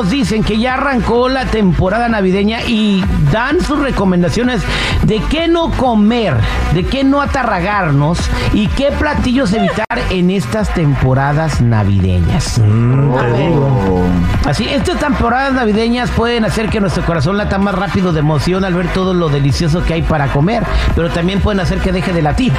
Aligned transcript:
cardiólogos 0.00 0.10
dicen 0.10 0.42
que 0.44 0.58
ya 0.58 0.74
arrancó 0.74 1.28
la 1.28 1.44
temporada 1.46 2.08
navideña 2.08 2.62
y 2.62 3.04
dan 3.32 3.60
sus 3.60 3.78
recomendaciones 3.78 4.62
de 5.02 5.20
qué 5.30 5.48
no 5.48 5.70
comer, 5.72 6.34
de 6.74 6.84
qué 6.84 7.04
no 7.04 7.20
atarragarnos 7.20 8.18
y 8.52 8.66
qué 8.68 8.90
platillos 8.92 9.52
evitar 9.52 9.86
en 10.10 10.30
estas 10.30 10.72
temporadas 10.74 11.60
navideñas. 11.60 12.58
Mm, 12.58 13.14
te 13.14 13.38
digo. 13.38 14.02
Así, 14.46 14.68
estas 14.68 14.98
temporadas 14.98 15.52
navideñas 15.52 16.10
pueden 16.10 16.44
hacer 16.44 16.68
que 16.68 16.80
nuestro 16.80 17.04
corazón 17.04 17.36
lata 17.36 17.58
más 17.58 17.74
rápido 17.74 18.12
de 18.12 18.20
emoción 18.20 18.64
al 18.64 18.74
ver 18.74 18.88
todo 18.88 19.14
lo 19.14 19.28
delicioso 19.28 19.84
que 19.84 19.94
hay 19.94 20.02
para 20.02 20.28
comer, 20.28 20.64
pero 20.94 21.10
también 21.10 21.40
pueden 21.40 21.60
hacer 21.60 21.78
que 21.78 21.92
deje 21.92 22.12
de 22.12 22.22
latir. 22.22 22.52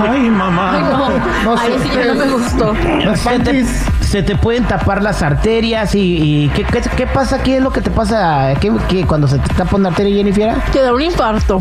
Ay, 0.00 0.30
mamá. 0.30 0.78
No, 0.78 1.08
No 1.44 1.58
sé 1.58 1.78
sí 1.82 1.90
no 2.06 2.14
me 2.14 2.30
gustó. 2.30 2.74
Panties. 3.24 3.84
Se 4.08 4.22
te 4.22 4.36
pueden 4.36 4.64
tapar 4.64 5.02
las 5.02 5.22
arterias 5.22 5.94
y, 5.94 6.44
y 6.44 6.48
¿qué, 6.48 6.64
qué, 6.64 6.80
qué 6.96 7.06
pasa? 7.06 7.42
¿Qué 7.42 7.58
es 7.58 7.62
lo 7.62 7.70
que 7.70 7.80
te 7.80 7.90
pasa? 7.90 8.54
¿Qué, 8.60 8.72
qué, 8.88 9.04
cuando 9.04 9.28
se 9.28 9.38
te 9.38 9.54
tapa 9.54 9.76
una 9.76 9.90
arteria, 9.90 10.16
Jennifer? 10.16 10.54
Te 10.72 10.80
da 10.82 10.92
un 10.92 11.02
infarto. 11.02 11.58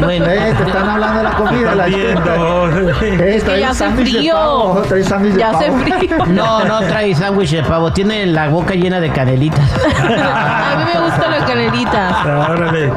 Bueno, 0.00 0.26
Eh, 0.38 0.54
te 0.56 0.64
están 0.64 0.88
hablando 0.88 1.18
de 1.18 1.24
la 1.24 1.30
comida. 1.32 1.74
La. 1.74 1.88
Eh, 1.88 2.14
Es 3.34 3.42
que 3.42 3.46
trae 3.46 3.60
ya 3.60 3.70
hace 3.70 3.90
frío. 3.90 4.34
pavo, 4.34 4.82
trae 4.88 5.02
sándwich 5.04 5.32
de 5.34 5.40
Ya 5.40 5.50
hace 5.50 5.66
pavo. 5.66 5.78
frío. 5.78 6.16
no, 6.28 6.64
no 6.64 6.80
trae 6.80 7.14
sándwich 7.14 7.50
de 7.50 7.62
pavo, 7.62 7.92
tiene 7.92 8.26
la 8.26 8.48
boca 8.48 8.74
llena 8.74 9.00
de 9.00 9.10
canelitas. 9.10 9.60
A 9.98 10.76
mí 10.78 10.84
me 10.94 11.00
gusta 11.04 11.28
la 11.28 11.44
canelita. 11.46 12.46
Órale. 12.50 12.92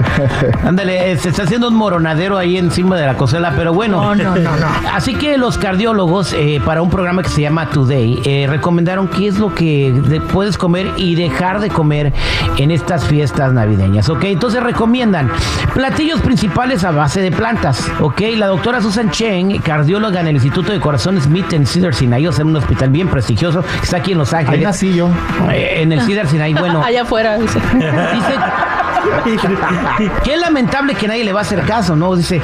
Ándale, 0.66 1.12
eh, 1.12 1.17
se 1.17 1.30
está 1.30 1.44
haciendo 1.44 1.67
un 1.70 1.76
moronadero 1.76 2.38
ahí 2.38 2.58
encima 2.58 2.95
de 2.98 3.06
la 3.06 3.16
cosela, 3.16 3.54
pero 3.56 3.73
bueno. 3.73 4.02
No, 4.02 4.16
no, 4.16 4.36
no, 4.36 4.56
no. 4.58 4.67
Así 4.94 5.16
que 5.16 5.38
los 5.38 5.58
cardiólogos, 5.58 6.34
eh, 6.34 6.62
para 6.66 6.82
un 6.82 6.90
programa 6.90 7.23
que 7.23 7.30
se 7.30 7.42
llama 7.42 7.70
Today, 7.70 8.22
eh, 8.26 8.48
recomendaron 8.62 9.08
qué 9.08 9.28
es 9.28 9.40
lo 9.40 9.56
que 9.56 9.92
de- 9.92 10.22
puedes 10.22 10.56
comer 10.56 10.86
y 10.95 11.16
dejar 11.16 11.59
de 11.62 11.70
comer 11.70 12.14
en 12.58 12.70
estas 12.70 13.04
fiestas 13.06 13.52
navideñas, 13.54 14.08
¿ok? 14.08 14.26
Entonces 14.26 14.62
recomiendan 14.62 15.31
platillos 15.73 16.22
principales 16.22 16.84
a 16.84 16.92
base 16.92 17.22
de 17.22 17.32
plantas, 17.32 17.84
¿ok? 18.02 18.22
La 18.38 18.45
doctora 18.45 18.80
Susan 18.80 19.09
Cheng, 19.09 19.59
cardióloga 19.64 20.22
en 20.22 20.28
el 20.28 20.36
Instituto 20.36 20.72
de 20.72 20.80
Corazón 20.80 21.20
Smith 21.20 21.52
en 21.54 21.66
Cedar 21.66 21.95
Sinai, 21.95 22.28
o 22.28 22.32
sea, 22.32 22.44
en 22.44 22.50
un 22.50 22.56
hospital 22.58 22.92
bien 22.92 23.08
prestigioso, 23.08 23.64
que 23.64 23.84
está 23.86 23.98
aquí 23.98 24.12
en 24.12 24.20
Los 24.20 24.32
Ahí 24.32 24.45
Ángeles. 24.45 24.64
nací 24.64 24.94
yo. 24.94 25.09
Eh, 25.52 25.80
en 25.82 25.92
el 25.92 26.02
Cedar 26.02 26.28
Sinai, 26.28 26.54
bueno. 26.54 26.84
Allá 26.86 27.02
afuera, 27.02 27.39
dice. 27.39 27.58
Qué 30.24 30.38
lamentable 30.38 30.96
que 30.96 31.08
nadie 31.08 31.24
le 31.24 31.34
va 31.34 31.40
a 31.40 31.44
hacer 31.44 31.62
caso, 31.64 31.96
¿no? 31.96 32.16
Dice, 32.16 32.42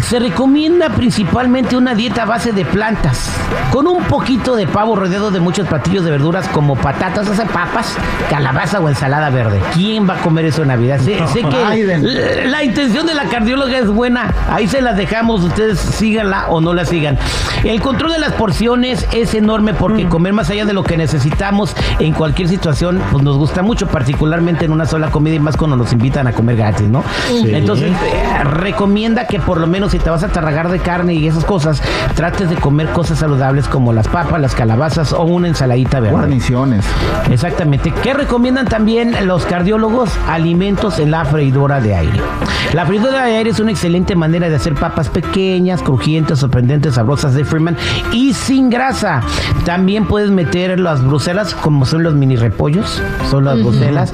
se 0.00 0.18
recomienda 0.18 0.90
principalmente 0.90 1.76
una 1.76 1.94
dieta 1.94 2.22
a 2.22 2.26
base 2.26 2.52
de 2.52 2.64
plantas, 2.64 3.30
con 3.70 3.86
un 3.86 4.04
poquito 4.04 4.56
de 4.56 4.66
pavo 4.66 4.96
rodeado 4.96 5.30
de 5.30 5.40
muchos 5.40 5.66
platillos 5.68 6.04
de 6.04 6.10
verduras 6.10 6.48
como 6.48 6.76
patatas, 6.76 7.28
sea, 7.28 7.46
papas, 7.46 7.96
calabaza 8.30 8.80
o 8.80 8.88
ensalada 8.88 9.30
verde. 9.30 9.60
¿Quién 9.74 10.08
va 10.08 10.14
a 10.14 10.22
comer 10.22 10.46
eso 10.46 10.62
en 10.62 10.68
Navidad? 10.68 11.00
Sé, 11.00 11.18
sé 11.28 11.42
que 11.42 11.84
la, 11.84 12.46
la 12.46 12.64
intención 12.64 13.06
de 13.06 13.14
la 13.14 13.24
cardióloga 13.24 13.78
es 13.78 13.88
buena, 13.88 14.32
ahí 14.50 14.66
se 14.66 14.80
las 14.80 14.96
dejamos, 14.96 15.42
ustedes 15.42 15.78
síganla 15.78 16.46
o 16.48 16.60
no 16.60 16.74
la 16.74 16.84
sigan. 16.84 17.18
El 17.64 17.80
control 17.80 18.12
de 18.12 18.18
las 18.18 18.32
porciones 18.32 19.06
es 19.12 19.34
enorme 19.34 19.74
porque 19.74 20.06
comer 20.08 20.32
más 20.32 20.50
allá 20.50 20.64
de 20.64 20.72
lo 20.72 20.84
que 20.84 20.96
necesitamos 20.96 21.74
en 21.98 22.12
cualquier 22.12 22.48
situación, 22.48 23.00
pues 23.10 23.22
nos 23.24 23.36
gusta 23.36 23.62
mucho, 23.62 23.86
particularmente 23.86 24.64
en 24.64 24.72
una 24.72 24.86
sola 24.86 25.10
comida 25.10 25.34
y 25.34 25.40
más 25.40 25.56
cuando 25.56 25.76
nos 25.76 25.87
invitan 25.92 26.26
a 26.26 26.32
comer 26.32 26.56
gratis, 26.56 26.88
¿no? 26.88 27.02
Entonces, 27.30 27.90
eh, 27.90 28.44
recomienda 28.44 29.26
que 29.26 29.38
por 29.38 29.58
lo 29.58 29.66
menos 29.66 29.92
si 29.92 29.98
te 29.98 30.10
vas 30.10 30.22
a 30.22 30.28
tarragar 30.28 30.70
de 30.70 30.78
carne 30.78 31.14
y 31.14 31.26
esas 31.26 31.44
cosas, 31.44 31.82
trates 32.14 32.50
de 32.50 32.56
comer 32.56 32.88
cosas 32.90 33.18
saludables 33.18 33.68
como 33.68 33.92
las 33.92 34.08
papas, 34.08 34.40
las 34.40 34.54
calabazas 34.54 35.12
o 35.12 35.22
una 35.22 35.48
ensaladita 35.48 36.00
verde. 36.00 36.12
Guarniciones. 36.12 36.84
Exactamente. 37.30 37.92
¿Qué 38.02 38.14
recomiendan 38.14 38.66
también 38.66 39.14
los 39.26 39.44
cardiólogos? 39.44 40.10
Alimentos 40.28 40.98
en 40.98 41.10
la 41.10 41.24
freidora 41.24 41.80
de 41.80 41.94
aire. 41.94 42.20
La 42.72 42.84
freidora 42.86 43.24
de 43.24 43.36
aire 43.36 43.50
es 43.50 43.60
una 43.60 43.70
excelente 43.70 44.14
manera 44.14 44.48
de 44.48 44.56
hacer 44.56 44.74
papas 44.74 45.08
pequeñas, 45.08 45.82
crujientes, 45.82 46.38
sorprendentes, 46.38 46.94
sabrosas 46.94 47.34
de 47.34 47.44
Freeman 47.44 47.76
y 48.12 48.34
sin 48.34 48.70
grasa. 48.70 49.22
También 49.64 50.06
puedes 50.06 50.30
meter 50.30 50.78
las 50.78 51.04
bruselas, 51.04 51.54
como 51.54 51.86
son 51.86 52.02
los 52.02 52.14
mini 52.14 52.36
repollos, 52.36 53.02
son 53.30 53.44
las 53.44 53.58
bruselas, 53.62 54.12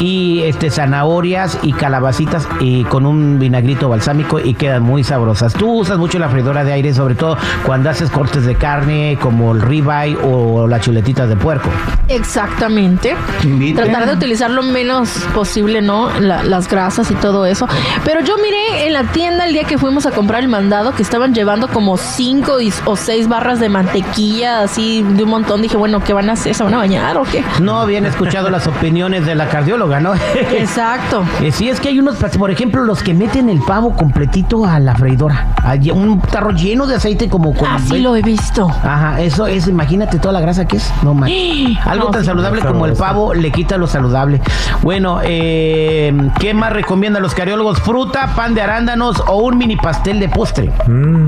y 0.00 0.42
este 0.44 0.70
zanahorias 0.70 1.58
y 1.62 1.72
calabacitas 1.72 2.48
y 2.60 2.84
con 2.84 3.06
un 3.06 3.38
vinagrito 3.38 3.88
balsámico 3.88 4.40
y 4.40 4.54
quedan 4.54 4.82
muy 4.82 5.04
sabrosas. 5.04 5.54
Tú 5.54 5.70
usas 5.80 5.98
mucho 5.98 6.18
la 6.18 6.28
freidora 6.28 6.64
de 6.64 6.72
aire, 6.72 6.92
sobre 6.94 7.14
todo 7.14 7.36
cuando 7.64 7.90
haces 7.90 8.10
cortes 8.10 8.44
de 8.46 8.54
carne 8.56 9.18
como 9.20 9.52
el 9.52 9.60
ribeye 9.62 10.16
o 10.24 10.66
las 10.66 10.80
chuletitas 10.82 11.28
de 11.28 11.36
puerco. 11.36 11.68
Exactamente. 12.08 13.14
Inviten. 13.44 13.84
Tratar 13.84 14.06
de 14.08 14.14
utilizar 14.14 14.50
lo 14.50 14.62
menos 14.62 15.10
posible, 15.34 15.80
¿no? 15.82 16.10
La- 16.20 16.42
las 16.42 16.68
grasas 16.68 17.10
y 17.10 17.14
todo 17.14 17.44
eso. 17.46 17.66
Pero 18.04 18.20
yo 18.20 18.36
miré 18.38 18.86
en 18.86 18.92
la 18.92 19.04
tienda 19.04 19.46
el 19.46 19.52
día 19.52 19.64
que 19.64 19.78
fuimos 19.78 20.06
a 20.06 20.10
comprar 20.12 20.40
el 20.42 20.48
mandado 20.48 20.92
que 20.94 21.02
estaban 21.02 21.34
llevando 21.34 21.68
como 21.68 21.96
cinco 21.96 22.60
y- 22.60 22.72
o 22.84 22.96
seis 22.96 23.26
barras 23.28 23.58
de 23.58 23.68
mantequilla, 23.68 24.62
así 24.62 25.02
de 25.02 25.24
un 25.24 25.30
montón. 25.30 25.62
Dije, 25.62 25.76
bueno, 25.76 26.02
¿qué 26.04 26.12
van 26.12 26.30
a 26.30 26.34
hacer? 26.34 26.54
¿Se 26.54 26.62
van 26.62 26.74
a 26.74 26.78
bañar 26.78 27.16
o 27.18 27.24
qué? 27.24 27.42
No 27.60 27.80
habían 27.80 28.06
escuchado 28.06 28.48
las 28.50 28.66
opiniones 28.66 29.26
de 29.26 29.34
la 29.34 29.48
cardióloga, 29.48 29.89
¿no? 29.98 30.12
Exacto. 30.52 31.24
Eh, 31.40 31.50
Sí, 31.50 31.68
es 31.68 31.80
que 31.80 31.88
hay 31.88 31.98
unos, 31.98 32.16
por 32.16 32.50
ejemplo, 32.50 32.82
los 32.84 33.02
que 33.02 33.12
meten 33.14 33.48
el 33.48 33.60
pavo 33.60 33.94
completito 33.96 34.64
a 34.64 34.78
la 34.78 34.94
freidora. 34.94 35.48
Hay 35.64 35.90
un 35.90 36.20
tarro 36.20 36.50
lleno 36.52 36.86
de 36.86 36.94
aceite 36.96 37.28
como 37.28 37.54
con... 37.54 37.68
Así 37.68 37.98
lo 37.98 38.14
he 38.14 38.22
visto. 38.22 38.68
Ajá, 38.68 39.20
eso 39.20 39.46
es, 39.46 39.66
imagínate 39.66 40.18
toda 40.18 40.32
la 40.32 40.40
grasa 40.40 40.66
que 40.66 40.76
es. 40.76 40.92
No 41.02 41.14
man. 41.14 41.28
Algo 41.84 42.04
No, 42.06 42.10
tan 42.12 42.20
sí. 42.20 42.26
saludable 42.26 42.60
como 42.60 42.86
el 42.86 42.92
pavo 42.92 43.34
le 43.34 43.50
quita 43.50 43.76
lo 43.78 43.86
saludable. 43.86 44.40
Bueno, 44.82 45.18
eh, 45.22 46.12
¿qué 46.38 46.54
más 46.54 46.72
recomiendan 46.72 47.22
los 47.22 47.34
cardiólogos? 47.34 47.80
Fruta, 47.80 48.34
pan 48.36 48.54
de 48.54 48.62
arándanos 48.62 49.22
o 49.26 49.38
un 49.38 49.58
mini 49.58 49.76
pastel 49.76 50.20
de 50.20 50.28
postre. 50.28 50.70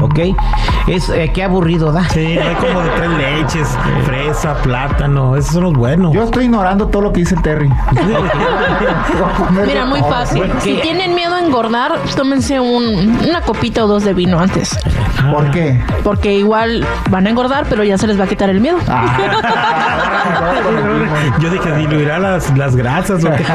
¿Ok? 0.01 0.19
Es, 0.87 1.09
eh, 1.09 1.31
qué 1.35 1.43
aburrido 1.45 1.93
da. 1.93 2.09
Sí, 2.11 2.21
hay 2.39 2.55
como 2.57 2.81
de 2.81 2.91
tres 2.91 3.11
leches, 3.41 3.69
fresa, 4.05 4.55
plátano, 4.63 5.37
esos 5.37 5.53
son 5.55 5.65
los 5.65 5.73
buenos. 5.75 6.13
Yo 6.13 6.25
estoy 6.25 6.45
ignorando 6.45 6.87
todo 6.89 7.03
lo 7.03 7.13
que 7.13 7.21
dice 7.21 7.35
el 7.35 7.43
Terry. 7.43 7.69
Mira, 9.67 9.85
muy 9.87 10.01
fácil. 10.01 10.39
Bueno, 10.39 10.55
Si 10.61 10.75
tienen 10.77 11.15
miedo 11.15 11.35
a 11.35 11.41
engordar, 11.41 11.99
tómense 12.17 12.61
un- 12.61 13.19
una 13.29 13.41
copita 13.43 13.85
o 13.85 13.87
dos 13.87 14.05
de 14.05 14.15
vino 14.15 14.39
antes. 14.41 14.79
¿Por 15.33 15.51
qué? 15.51 15.81
Porque 16.03 16.35
igual 16.35 16.85
van 17.11 17.27
a 17.27 17.31
engordar, 17.31 17.67
pero 17.69 17.85
ya 17.85 17.97
se 17.99 18.07
les 18.07 18.19
va 18.19 18.25
a 18.25 18.27
quitar 18.27 18.51
el 18.51 18.61
miedo. 18.61 18.79
Yo 21.41 21.51
dije, 21.51 21.73
diluirá 21.77 22.19
las, 22.19 22.57
las 22.57 22.77
grasas 22.77 23.25
o 23.25 23.31
qué. 23.31 23.45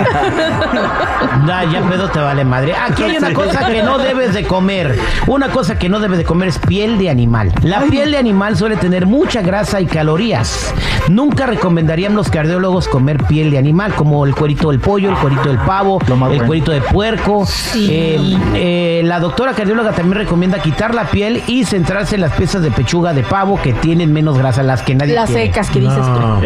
Ya 1.47 1.81
pedo 1.89 2.09
te 2.09 2.19
vale 2.19 2.43
madre. 2.43 2.73
Aquí 2.75 3.03
hay 3.03 3.17
una 3.17 3.33
cosa 3.33 3.67
que 3.67 3.81
no 3.83 3.97
debes 3.97 4.33
de 4.33 4.45
comer. 4.45 4.99
Una 5.27 5.49
cosa 5.49 5.77
que 5.79 5.89
no 5.89 5.99
debes 5.99 6.17
de 6.17 6.23
comer 6.23 6.49
es 6.49 6.59
piel 6.59 6.97
de 6.97 7.09
animal. 7.09 7.51
La 7.61 7.81
piel 7.81 8.11
de 8.11 8.17
animal 8.17 8.57
suele 8.57 8.75
tener 8.77 9.05
mucha 9.05 9.41
grasa 9.41 9.79
y 9.81 9.85
calorías. 9.85 10.73
Nunca 11.09 11.45
recomendarían 11.45 12.15
los 12.15 12.29
cardiólogos 12.29 12.87
comer 12.87 13.23
piel 13.23 13.51
de 13.51 13.57
animal, 13.57 13.93
como 13.93 14.25
el 14.25 14.35
cuerito 14.35 14.71
del 14.71 14.79
pollo, 14.87 15.09
el 15.09 15.15
cuerito 15.17 15.49
del 15.49 15.57
pavo, 15.59 15.99
Lo 16.07 16.15
más 16.15 16.29
el 16.31 16.37
bueno. 16.37 16.47
cuerito 16.47 16.71
de 16.71 16.79
puerco. 16.81 17.45
Sí. 17.45 17.87
Eh, 17.91 18.37
eh, 18.55 19.01
la 19.03 19.19
doctora 19.19 19.51
cardióloga 19.53 19.91
también 19.91 20.17
recomienda 20.19 20.59
quitar 20.59 20.95
la 20.95 21.03
piel 21.03 21.43
y 21.47 21.65
centrarse 21.65 22.15
en 22.15 22.21
las 22.21 22.31
piezas 22.31 22.61
de 22.61 22.71
pechuga 22.71 23.13
de 23.13 23.23
pavo 23.23 23.59
que 23.61 23.73
tienen 23.73 24.13
menos 24.13 24.37
grasa, 24.37 24.63
las 24.63 24.81
que 24.83 24.95
nadie 24.95 25.13
Las 25.13 25.29
quiere. 25.29 25.47
secas 25.47 25.69
que 25.69 25.81
dices 25.81 25.97
tú. 25.97 26.19
No. 26.19 26.39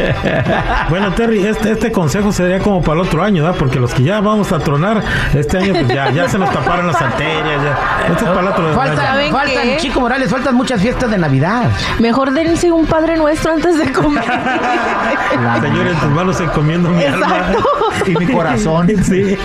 Bueno, 0.90 1.12
Terry, 1.14 1.46
este, 1.46 1.72
este 1.74 1.92
consejo 1.92 2.32
sería 2.32 2.58
como 2.60 2.82
para 2.82 3.00
el 3.02 3.08
otro 3.08 3.24
año, 3.24 3.44
¿verdad? 3.44 3.58
Porque 3.60 3.80
los 3.80 3.94
que 3.94 4.02
ya 4.04 4.20
vamos 4.22 4.52
a 4.52 4.58
tronar 4.60 5.04
este 5.36 5.60
año, 5.60 5.74
pues 5.74 5.88
ya, 5.90 6.10
ya 6.12 6.28
se 6.28 6.40
nos 6.40 6.50
taparon 6.52 6.88
las 6.88 7.00
arterias. 7.00 7.62
Ya. 7.64 8.08
Este 8.12 8.24
es 8.26 8.30
para 8.30 8.42
el 8.42 8.48
otro 8.48 8.66
año. 8.66 8.76
Faltan, 8.76 8.98
¿Saben 9.06 9.32
faltan, 9.32 9.64
qué? 9.64 9.78
Chico 9.78 10.00
Morales, 10.02 10.32
faltan 10.32 10.56
muchas 10.56 10.82
fiestas 10.82 11.12
de 11.12 11.18
Navidad. 11.20 11.70
Mejor 12.00 12.32
dense 12.32 12.72
un 12.72 12.88
Padre 12.88 13.18
Nuestro 13.18 13.52
antes 13.54 13.78
de 13.78 13.92
comer. 13.92 14.24
Señor, 15.62 15.88
en 15.88 15.98
tus 16.00 16.10
manos 16.10 16.42
encomiendo 16.42 16.90
mi 16.90 17.04
alma. 17.04 17.26
Exacto. 17.28 17.64
Y 18.08 18.16
mi 18.18 18.31
corazón. 18.32 18.88
Sí. 19.02 19.36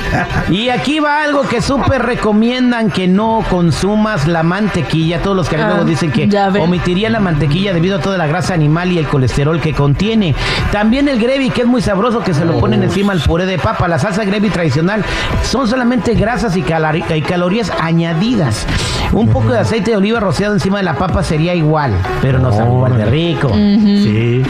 Y 0.50 0.68
aquí 0.68 1.00
va 1.00 1.22
algo 1.22 1.42
que 1.42 1.60
súper 1.62 2.02
recomiendan 2.02 2.90
que 2.90 3.08
no 3.08 3.42
consumas 3.50 4.26
la 4.28 4.42
mantequilla. 4.42 5.20
Todos 5.22 5.36
los 5.36 5.48
cardiólogos 5.48 5.82
Ah, 5.82 5.88
dicen 5.88 6.10
que 6.12 6.28
omitirían 6.60 7.12
la 7.12 7.20
mantequilla 7.20 7.72
debido 7.72 7.96
a 7.96 8.00
toda 8.00 8.16
la 8.18 8.26
grasa 8.26 8.54
animal 8.54 8.92
y 8.92 8.98
el 8.98 9.06
colesterol 9.06 9.60
que 9.60 9.72
contiene. 9.72 10.34
También 10.72 11.08
el 11.08 11.18
gravy, 11.18 11.50
que 11.50 11.62
es 11.62 11.66
muy 11.66 11.80
sabroso, 11.82 12.20
que 12.20 12.34
se 12.34 12.44
lo 12.44 12.58
ponen 12.60 12.82
encima 12.82 13.12
al 13.12 13.20
puré 13.20 13.46
de 13.46 13.58
papa. 13.58 13.88
La 13.88 13.98
salsa 13.98 14.24
gravy 14.24 14.50
tradicional 14.50 15.04
son 15.42 15.66
solamente 15.66 16.14
grasas 16.14 16.56
y, 16.56 16.60
y 16.60 17.22
calorías 17.22 17.72
añadidas. 17.80 18.66
Un 19.12 19.28
poco 19.28 19.52
de 19.52 19.58
aceite 19.58 19.92
de 19.92 19.96
oliva 19.96 20.20
rociado 20.20 20.54
encima 20.54 20.78
de 20.78 20.84
la 20.84 20.94
papa 20.94 21.22
sería 21.22 21.54
igual, 21.54 21.92
pero 22.20 22.38
no 22.38 22.52
sabe 22.52 22.70
igual 22.70 22.96
de 22.96 23.06
rico. 23.06 23.50
Sí. 23.54 24.42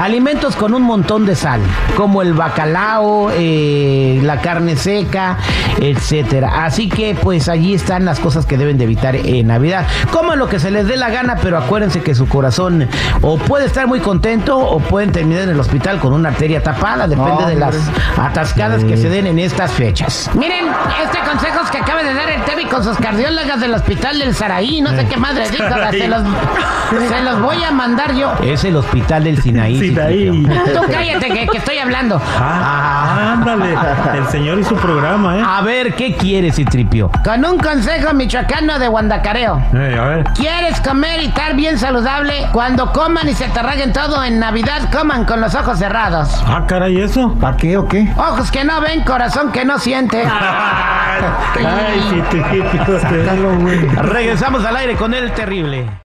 Alimentos 0.00 0.56
con 0.56 0.74
un 0.74 0.82
montón 0.82 1.24
de 1.24 1.34
sal, 1.34 1.60
como 1.96 2.20
el 2.20 2.34
bacalao, 2.34 3.30
eh, 3.32 4.20
la 4.22 4.40
carne 4.40 4.76
seca, 4.76 5.38
etcétera. 5.80 6.64
Así 6.64 6.88
que 6.88 7.14
pues 7.14 7.48
allí 7.48 7.74
están 7.74 8.04
las 8.04 8.20
cosas 8.20 8.44
que 8.44 8.58
deben 8.58 8.76
de 8.76 8.84
evitar 8.84 9.16
en 9.16 9.46
Navidad. 9.46 9.86
Coman 10.12 10.38
lo 10.38 10.48
que 10.48 10.58
se 10.58 10.70
les 10.70 10.86
dé 10.86 10.96
la 10.96 11.08
gana, 11.08 11.36
pero 11.42 11.56
acuérdense 11.58 12.02
que 12.02 12.14
su 12.14 12.28
corazón 12.28 12.88
o 13.22 13.38
puede 13.38 13.66
estar 13.66 13.86
muy 13.86 14.00
contento 14.00 14.58
o 14.58 14.80
pueden 14.80 15.12
terminar 15.12 15.44
en 15.44 15.50
el 15.50 15.60
hospital 15.60 15.98
con 15.98 16.12
una 16.12 16.28
arteria 16.28 16.62
tapada, 16.62 17.08
depende 17.08 17.46
de 17.46 17.56
las 17.56 17.76
atascadas 18.18 18.84
que 18.84 18.96
se 18.96 19.08
den 19.08 19.26
en 19.26 19.38
estas 19.38 19.72
fechas. 19.72 20.30
Miren, 20.34 20.66
este 21.02 21.18
consejo 21.20 21.55
que 21.70 21.78
acaba 21.78 22.02
de 22.02 22.14
dar 22.14 22.28
el 22.30 22.42
Tevi 22.44 22.66
con 22.66 22.82
sus 22.82 22.96
cardiólogas 22.98 23.60
del 23.60 23.74
hospital 23.74 24.18
del 24.18 24.34
Saraí, 24.34 24.80
no 24.80 24.90
sé 24.90 25.06
qué 25.06 25.16
madre 25.16 25.48
dijo, 25.50 25.64
se 25.90 26.08
los, 26.08 26.22
se 27.08 27.22
los 27.22 27.40
voy 27.40 27.62
a 27.64 27.70
mandar 27.70 28.14
yo. 28.14 28.32
Es 28.42 28.64
el 28.64 28.76
hospital 28.76 29.24
del 29.24 29.40
Sinaí. 29.42 29.78
Sinaí. 29.78 30.26
Tú 30.74 30.80
cállate 30.90 31.28
que, 31.28 31.46
que 31.46 31.58
estoy 31.58 31.78
hablando. 31.78 32.20
Ah, 32.38 33.05
ándale. 33.16 33.76
El 34.14 34.26
señor 34.28 34.58
y 34.58 34.64
su 34.64 34.74
programa, 34.76 35.38
¿eh? 35.38 35.42
A 35.46 35.62
ver, 35.62 35.94
¿qué 35.94 36.14
quieres, 36.14 36.56
Citripio? 36.56 37.10
Con 37.24 37.44
un 37.44 37.58
consejo 37.58 38.12
michoacano 38.14 38.78
de 38.78 38.88
Guandacareo. 38.88 39.62
Eh, 39.74 39.98
a 39.98 40.04
ver. 40.04 40.24
¿Quieres 40.34 40.80
comer 40.80 41.22
y 41.22 41.26
estar 41.26 41.54
bien 41.54 41.78
saludable? 41.78 42.48
Cuando 42.52 42.92
coman 42.92 43.28
y 43.28 43.34
se 43.34 43.48
te 43.48 43.62
raguen 43.62 43.92
todo 43.92 44.22
en 44.22 44.38
Navidad, 44.38 44.90
coman 44.92 45.24
con 45.24 45.40
los 45.40 45.54
ojos 45.54 45.78
cerrados. 45.78 46.28
Ah, 46.46 46.64
caray, 46.66 47.00
¿eso? 47.00 47.34
¿Para 47.40 47.56
qué 47.56 47.76
o 47.76 47.86
qué? 47.88 48.12
Ojos 48.16 48.50
que 48.50 48.64
no 48.64 48.80
ven, 48.80 49.02
corazón 49.02 49.52
que 49.52 49.64
no 49.64 49.78
siente. 49.78 50.22
Ay, 51.56 52.00
güey. 53.60 53.86
Regresamos 53.88 54.64
al 54.64 54.76
aire 54.76 54.96
con 54.96 55.14
el 55.14 55.32
terrible. 55.32 55.86